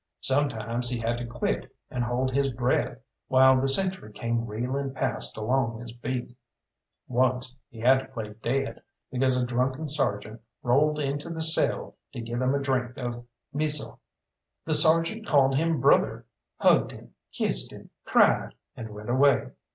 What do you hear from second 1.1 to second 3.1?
to quit and hold his breath